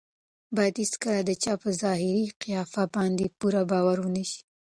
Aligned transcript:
باید 0.55 0.75
هېڅکله 0.83 1.19
د 1.25 1.31
چا 1.43 1.53
په 1.63 1.69
ظاهري 1.81 2.25
قیافه 2.43 2.83
باندې 2.95 3.25
پوره 3.39 3.61
باور 3.71 3.97
ونه 4.01 4.23
شي. 4.29 4.39